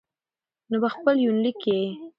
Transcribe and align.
نو 0.69 0.75
په 0.83 0.89
خپل 0.95 1.15
يونليک 1.25 1.55
کې 1.63 1.73
يې 1.81 1.87